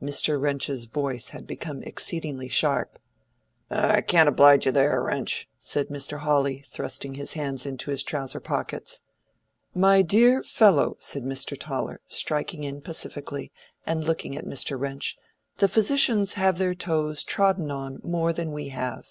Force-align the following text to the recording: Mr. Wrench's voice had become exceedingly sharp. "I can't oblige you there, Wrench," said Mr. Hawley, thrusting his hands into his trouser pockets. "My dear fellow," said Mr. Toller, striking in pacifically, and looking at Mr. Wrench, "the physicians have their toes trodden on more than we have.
Mr. 0.00 0.40
Wrench's 0.40 0.84
voice 0.86 1.30
had 1.30 1.44
become 1.44 1.82
exceedingly 1.82 2.48
sharp. 2.48 3.00
"I 3.68 4.00
can't 4.00 4.28
oblige 4.28 4.64
you 4.64 4.70
there, 4.70 5.02
Wrench," 5.02 5.48
said 5.58 5.88
Mr. 5.88 6.20
Hawley, 6.20 6.60
thrusting 6.68 7.14
his 7.14 7.32
hands 7.32 7.66
into 7.66 7.90
his 7.90 8.04
trouser 8.04 8.38
pockets. 8.38 9.00
"My 9.74 10.00
dear 10.02 10.40
fellow," 10.44 10.94
said 11.00 11.24
Mr. 11.24 11.58
Toller, 11.58 12.00
striking 12.06 12.62
in 12.62 12.80
pacifically, 12.80 13.50
and 13.84 14.04
looking 14.04 14.36
at 14.36 14.46
Mr. 14.46 14.78
Wrench, 14.78 15.16
"the 15.58 15.66
physicians 15.66 16.34
have 16.34 16.58
their 16.58 16.74
toes 16.74 17.24
trodden 17.24 17.72
on 17.72 17.98
more 18.04 18.32
than 18.32 18.52
we 18.52 18.68
have. 18.68 19.08